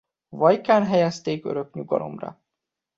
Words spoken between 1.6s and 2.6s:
nyugalomra.